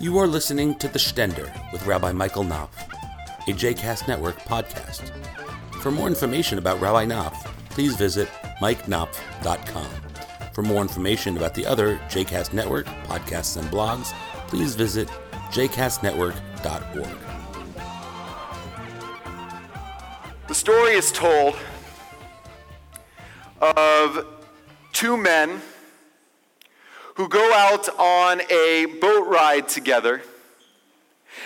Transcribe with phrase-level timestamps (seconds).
[0.00, 2.88] You are listening to The Stender with Rabbi Michael Knopf,
[3.46, 5.10] a JCast Network podcast.
[5.82, 8.26] For more information about Rabbi Knopf, please visit
[8.62, 9.90] mikeknopf.com.
[10.54, 14.14] For more information about the other JCast Network podcasts and blogs,
[14.48, 15.06] please visit
[15.50, 17.18] jcastnetwork.org.
[20.48, 21.56] The story is told
[23.60, 24.26] of
[24.94, 25.60] two men
[27.14, 30.22] who go out on a boat ride together.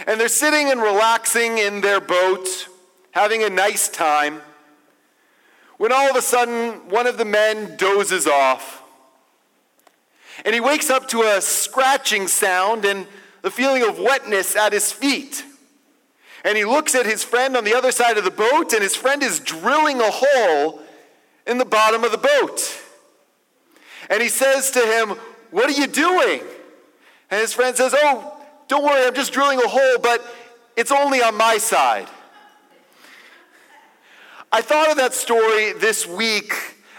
[0.07, 2.69] And they're sitting and relaxing in their boat,
[3.13, 4.41] having a nice time,
[5.77, 8.83] when all of a sudden one of the men dozes off.
[10.45, 13.07] And he wakes up to a scratching sound and
[13.43, 15.45] the feeling of wetness at his feet.
[16.45, 18.97] And he looks at his friend on the other side of the boat, and his
[18.97, 20.83] friend is drilling a hole
[21.47, 22.81] in the bottom of the boat.
[24.11, 25.17] And he says to him,
[25.55, 26.41] What are you doing?
[27.31, 30.21] And his friend says, Oh, don't worry, I'm just drilling a hole, but
[30.77, 32.09] it's only on my side.
[34.51, 36.53] I thought of that story this week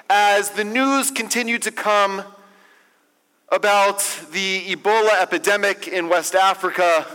[0.10, 2.24] as the news continued to come
[3.50, 4.00] about
[4.32, 7.06] the Ebola epidemic in West Africa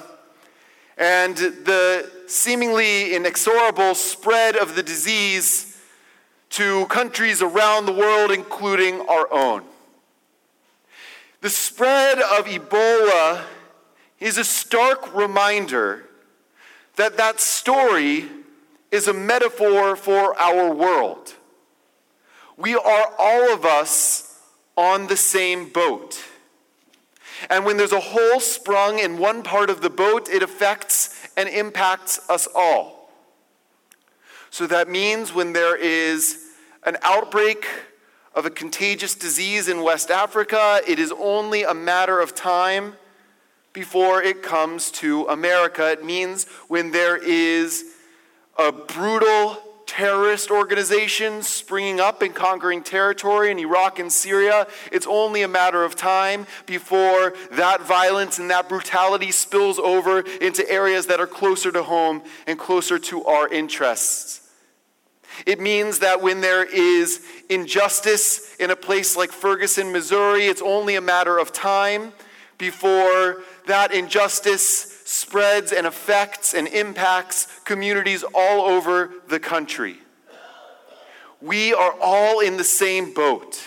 [0.99, 5.81] and the seemingly inexorable spread of the disease
[6.51, 9.63] to countries around the world, including our own.
[11.41, 13.45] The spread of Ebola
[14.19, 16.05] is a stark reminder
[16.97, 18.29] that that story
[18.91, 21.35] is a metaphor for our world.
[22.59, 24.39] We are all of us
[24.77, 26.23] on the same boat.
[27.49, 31.49] And when there's a hole sprung in one part of the boat, it affects and
[31.49, 33.11] impacts us all.
[34.51, 36.49] So that means when there is
[36.85, 37.67] an outbreak
[38.35, 42.95] of a contagious disease in West Africa, it is only a matter of time
[43.73, 45.91] before it comes to America.
[45.91, 47.85] It means when there is
[48.59, 55.43] a brutal terrorist organization springing up and conquering territory in Iraq and Syria, it's only
[55.43, 61.19] a matter of time before that violence and that brutality spills over into areas that
[61.19, 64.49] are closer to home and closer to our interests.
[65.47, 70.97] It means that when there is injustice in a place like Ferguson, Missouri, it's only
[70.97, 72.13] a matter of time
[72.59, 79.97] before that injustice spreads and affects and impacts communities all over the country.
[81.41, 83.61] We are all in the same boat.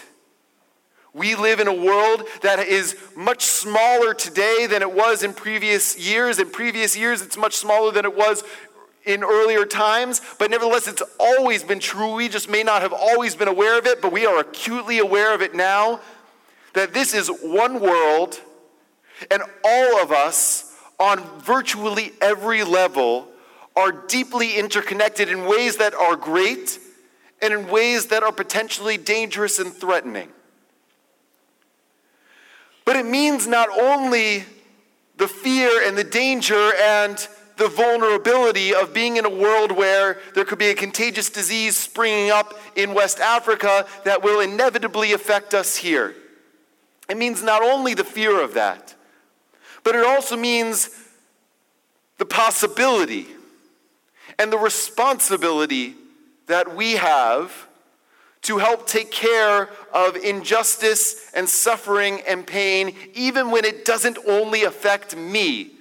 [1.13, 5.97] We live in a world that is much smaller today than it was in previous
[5.97, 6.39] years.
[6.39, 8.44] In previous years, it's much smaller than it was
[9.05, 12.15] in earlier times, but nevertheless, it's always been true.
[12.15, 15.33] We just may not have always been aware of it, but we are acutely aware
[15.33, 15.99] of it now
[16.73, 18.41] that this is one world,
[19.29, 23.27] and all of us on virtually every level
[23.75, 26.79] are deeply interconnected in ways that are great
[27.41, 30.29] and in ways that are potentially dangerous and threatening.
[32.85, 34.45] But it means not only
[35.17, 37.27] the fear and the danger and
[37.57, 42.31] the vulnerability of being in a world where there could be a contagious disease springing
[42.31, 46.15] up in West Africa that will inevitably affect us here.
[47.09, 48.95] It means not only the fear of that,
[49.83, 50.89] but it also means
[52.17, 53.27] the possibility
[54.39, 55.95] and the responsibility
[56.47, 57.67] that we have
[58.43, 64.63] to help take care of injustice and suffering and pain, even when it doesn't only
[64.63, 65.71] affect me,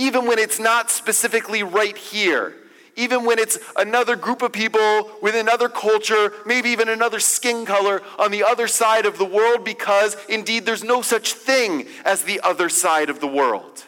[0.00, 2.54] even when it's not specifically right here,
[2.96, 8.02] even when it's another group of people with another culture, maybe even another skin color
[8.18, 12.40] on the other side of the world, because indeed there's no such thing as the
[12.42, 13.84] other side of the world.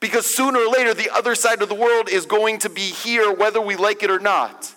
[0.00, 3.32] Because sooner or later, the other side of the world is going to be here,
[3.32, 4.74] whether we like it or not.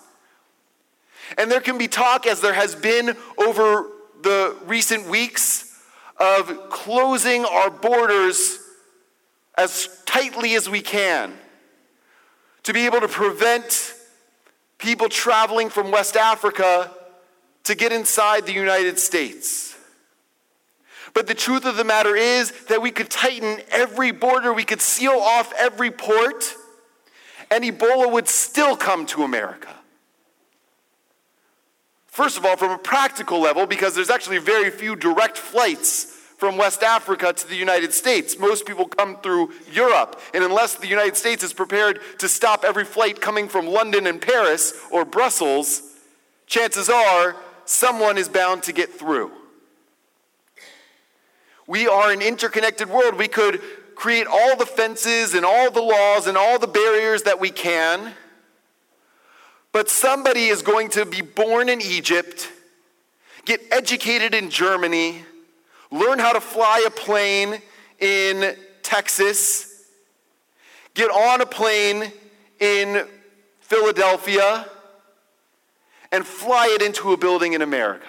[1.36, 3.86] And there can be talk, as there has been over
[4.22, 5.74] the recent weeks,
[6.18, 8.58] of closing our borders
[9.58, 11.36] as tightly as we can
[12.62, 13.92] to be able to prevent
[14.78, 16.90] people traveling from West Africa
[17.64, 19.76] to get inside the United States.
[21.12, 24.80] But the truth of the matter is that we could tighten every border, we could
[24.80, 26.54] seal off every port,
[27.50, 29.74] and Ebola would still come to America.
[32.06, 36.56] First of all, from a practical level, because there's actually very few direct flights from
[36.56, 38.38] West Africa to the United States.
[38.38, 42.84] Most people come through Europe, and unless the United States is prepared to stop every
[42.84, 45.82] flight coming from London and Paris or Brussels,
[46.46, 49.32] chances are someone is bound to get through.
[51.66, 53.16] We are an interconnected world.
[53.16, 53.60] We could
[53.96, 58.14] create all the fences and all the laws and all the barriers that we can.
[59.72, 62.48] But somebody is going to be born in Egypt,
[63.44, 65.24] get educated in Germany,
[65.90, 67.60] learn how to fly a plane
[67.98, 69.84] in Texas,
[70.94, 72.12] get on a plane
[72.60, 73.06] in
[73.60, 74.66] Philadelphia,
[76.10, 78.06] and fly it into a building in America.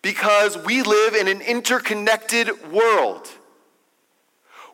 [0.00, 3.28] Because we live in an interconnected world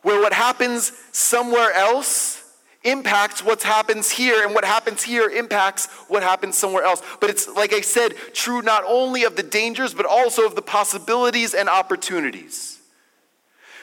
[0.01, 2.38] where what happens somewhere else
[2.83, 7.01] impacts what happens here, and what happens here impacts what happens somewhere else.
[7.19, 10.61] But it's, like I said, true not only of the dangers, but also of the
[10.61, 12.79] possibilities and opportunities.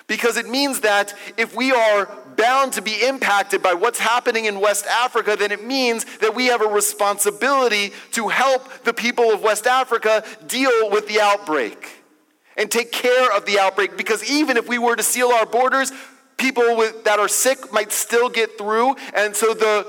[0.06, 4.60] Because it means that if we are bound to be impacted by what's happening in
[4.60, 9.42] West Africa, then it means that we have a responsibility to help the people of
[9.42, 11.90] West Africa deal with the outbreak
[12.56, 13.96] and take care of the outbreak.
[13.96, 15.92] Because even if we were to seal our borders,
[16.36, 18.96] people with, that are sick might still get through.
[19.14, 19.86] And so the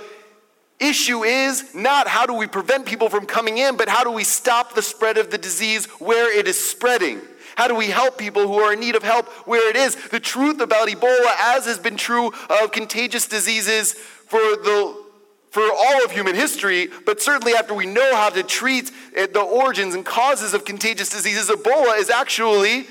[0.80, 4.24] issue is not how do we prevent people from coming in, but how do we
[4.24, 7.22] stop the spread of the disease where it is spreading.
[7.56, 9.96] How do we help people who are in need of help where it is?
[10.10, 15.08] The truth about Ebola, as has been true of contagious diseases for the
[15.50, 19.96] for all of human history, but certainly after we know how to treat the origins
[19.96, 22.86] and causes of contagious diseases, Ebola is actually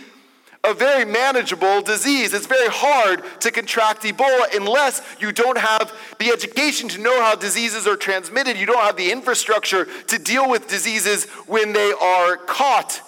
[0.66, 2.34] a very manageable disease.
[2.34, 7.34] It's very hard to contract Ebola unless you don't have the education to know how
[7.34, 8.56] diseases are transmitted.
[8.56, 13.02] You don't have the infrastructure to deal with diseases when they are caught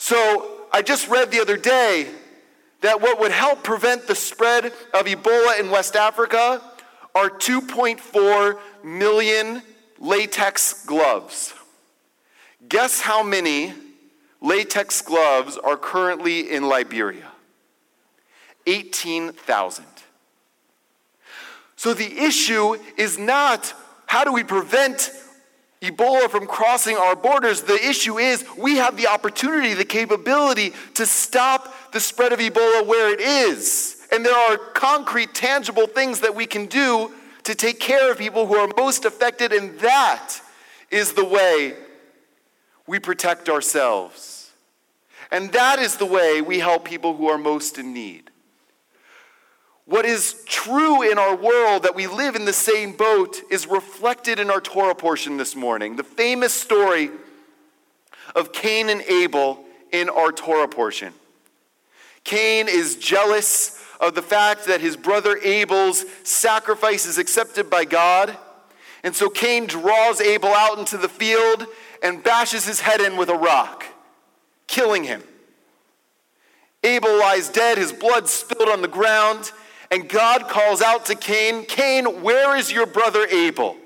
[0.00, 2.08] so I just read the other day
[2.80, 6.62] that what would help prevent the spread of Ebola in West Africa
[7.14, 9.62] are 2.4 million
[9.98, 11.52] latex gloves.
[12.66, 13.74] Guess how many
[14.40, 17.30] latex gloves are currently in Liberia?
[18.66, 19.84] 18,000.
[21.76, 23.72] So the issue is not
[24.06, 25.12] how do we prevent
[25.80, 27.62] Ebola from crossing our borders.
[27.62, 32.86] The issue is we have the opportunity, the capability to stop the spread of Ebola
[32.86, 33.96] where it is.
[34.12, 37.14] And there are concrete, tangible things that we can do
[37.44, 40.36] to take care of people who are most affected, and that
[40.90, 41.74] is the way
[42.90, 44.50] we protect ourselves.
[45.30, 48.32] And that is the way we help people who are most in need.
[49.84, 54.40] What is true in our world that we live in the same boat is reflected
[54.40, 55.94] in our Torah portion this morning.
[55.94, 57.12] The famous story
[58.34, 61.14] of Cain and Abel in our Torah portion.
[62.24, 68.36] Cain is jealous of the fact that his brother Abel's sacrifice is accepted by God.
[69.02, 71.66] And so Cain draws Abel out into the field
[72.02, 73.84] and bashes his head in with a rock,
[74.66, 75.22] killing him.
[76.82, 79.52] Abel lies dead, his blood spilled on the ground.
[79.90, 83.76] And God calls out to Cain, Cain, where is your brother Abel?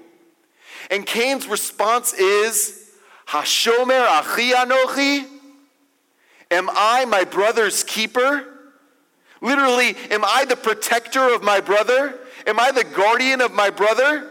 [0.90, 2.90] And Cain's response is,
[3.26, 5.26] Hashomer achi anochi?
[6.50, 8.46] Am I my brother's keeper?
[9.40, 12.18] Literally, am I the protector of my brother?
[12.46, 14.30] Am I the guardian of my brother?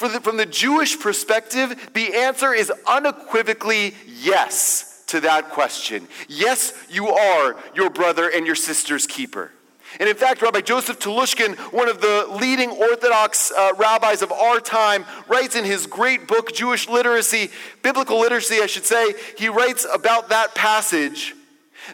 [0.00, 6.08] The, from the Jewish perspective, the answer is unequivocally yes to that question.
[6.28, 9.50] Yes, you are your brother and your sister's keeper.
[9.98, 14.60] And in fact, Rabbi Joseph Telushkin, one of the leading Orthodox uh, rabbis of our
[14.60, 17.50] time, writes in his great book, Jewish Literacy,
[17.82, 21.34] Biblical Literacy, I should say, he writes about that passage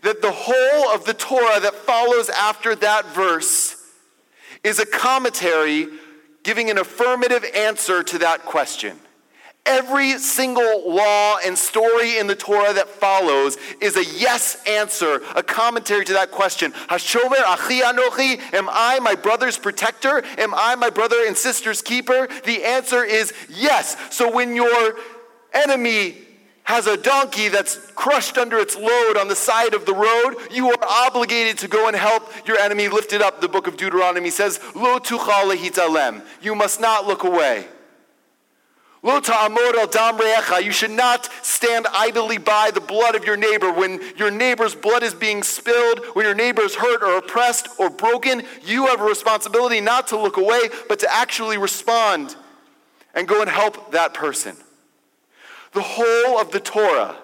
[0.02, 3.82] that the whole of the Torah that follows after that verse
[4.62, 5.88] is a commentary
[6.46, 8.96] giving an affirmative answer to that question.
[9.66, 15.42] Every single law and story in the Torah that follows is a yes answer, a
[15.42, 16.70] commentary to that question.
[16.70, 20.22] Hashomer achi anochi, am I my brother's protector?
[20.38, 22.28] Am I my brother and sister's keeper?
[22.44, 23.96] The answer is yes.
[24.14, 24.94] So when your
[25.52, 26.14] enemy
[26.66, 30.68] has a donkey that's crushed under its load on the side of the road, you
[30.68, 33.40] are obligated to go and help your enemy lift it up.
[33.40, 37.66] The book of Deuteronomy says, Lo tuchal You must not look away.
[39.04, 43.70] You should not stand idly by the blood of your neighbor.
[43.70, 47.90] When your neighbor's blood is being spilled, when your neighbor is hurt or oppressed or
[47.90, 52.34] broken, you have a responsibility not to look away, but to actually respond
[53.14, 54.56] and go and help that person.
[55.76, 57.18] The whole of the Torah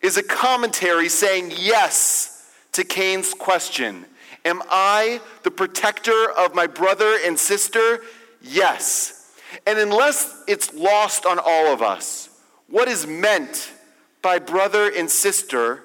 [0.00, 4.06] is a commentary saying yes to Cain's question
[4.44, 8.02] Am I the protector of my brother and sister?
[8.40, 9.34] Yes.
[9.66, 12.28] And unless it's lost on all of us,
[12.68, 13.72] what is meant
[14.22, 15.82] by brother and sister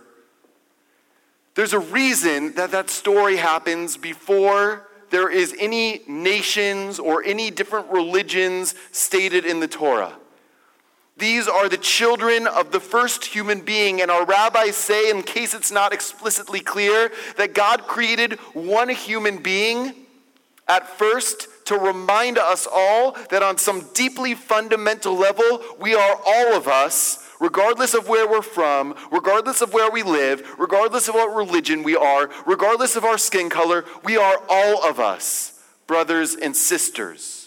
[1.55, 7.89] There's a reason that that story happens before there is any nations or any different
[7.89, 10.13] religions stated in the Torah.
[11.17, 15.53] These are the children of the first human being, and our rabbis say, in case
[15.53, 19.93] it's not explicitly clear, that God created one human being
[20.67, 26.53] at first to remind us all that on some deeply fundamental level, we are all
[26.53, 31.35] of us regardless of where we're from, regardless of where we live, regardless of what
[31.35, 36.55] religion we are, regardless of our skin color, we are all of us brothers and
[36.55, 37.44] sisters.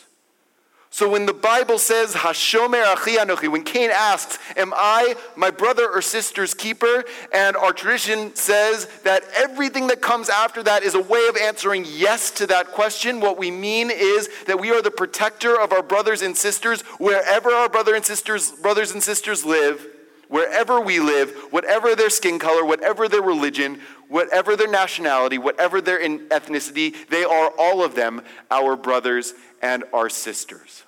[0.91, 6.01] So when the Bible says, Hashomer achi when Cain asks, Am I my brother or
[6.01, 7.05] sister's keeper?
[7.33, 11.85] And our tradition says that everything that comes after that is a way of answering
[11.87, 13.21] yes to that question.
[13.21, 17.51] What we mean is that we are the protector of our brothers and sisters wherever
[17.51, 19.87] our brother and sisters, brothers and sisters live,
[20.29, 26.01] wherever we live, whatever their skin color, whatever their religion, whatever their nationality, whatever their
[26.01, 30.83] ethnicity, they are all of them our brothers and our sisters.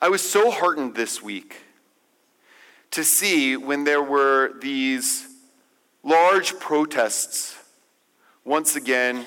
[0.00, 1.56] I was so heartened this week
[2.90, 5.26] to see when there were these
[6.02, 7.56] large protests
[8.44, 9.26] once again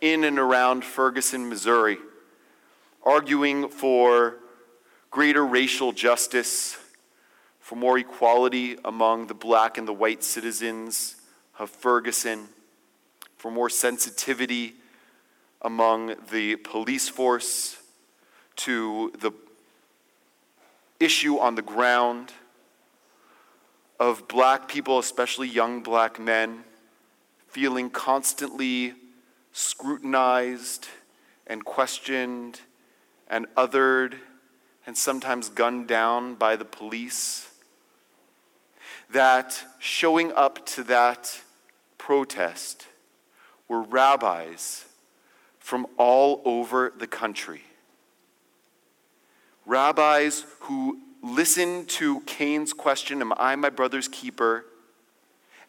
[0.00, 1.98] in and around Ferguson, Missouri,
[3.02, 4.36] arguing for
[5.10, 6.76] greater racial justice,
[7.60, 11.16] for more equality among the black and the white citizens
[11.58, 12.48] of Ferguson,
[13.36, 14.74] for more sensitivity
[15.62, 17.76] among the police force
[18.56, 19.32] to the
[21.00, 22.32] issue on the ground
[24.00, 26.64] of black people, especially young black men,
[27.48, 28.94] feeling constantly
[29.52, 30.88] scrutinized
[31.46, 32.60] and questioned
[33.28, 34.14] and othered
[34.86, 37.50] and sometimes gunned down by the police.
[39.10, 41.40] That showing up to that
[42.04, 42.86] protest
[43.66, 44.84] were rabbis
[45.58, 47.62] from all over the country.
[49.64, 54.66] Rabbis who listened to Cain's question, Am I my brother's keeper?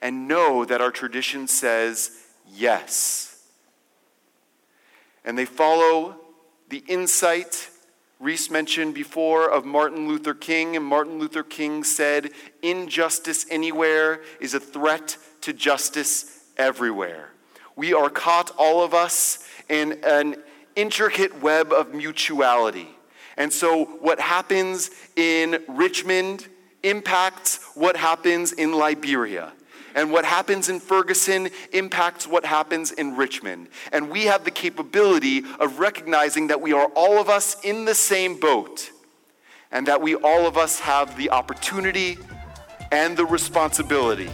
[0.02, 2.12] and know that our tradition says
[2.54, 3.42] yes.
[5.24, 6.16] And they follow
[6.70, 7.70] the insight
[8.26, 12.32] Reese mentioned before of Martin Luther King, and Martin Luther King said,
[12.64, 17.30] Injustice anywhere is a threat to justice everywhere.
[17.76, 20.38] We are caught, all of us, in an
[20.76, 22.88] intricate web of mutuality.
[23.38, 26.48] And so, what happens in Richmond
[26.82, 29.54] impacts what happens in Liberia.
[29.96, 33.70] And what happens in Ferguson impacts what happens in Richmond.
[33.94, 37.96] And we have the capability of recognizing that we are all of us in the
[37.96, 38.92] same boat,
[39.72, 42.18] and that we all of us have the opportunity
[42.92, 44.30] and the responsibility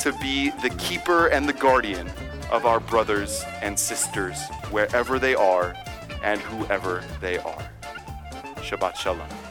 [0.00, 2.10] to be the keeper and the guardian
[2.50, 4.38] of our brothers and sisters
[4.70, 5.74] wherever they are
[6.24, 7.70] and whoever they are.
[8.56, 9.49] Shabbat Shalom.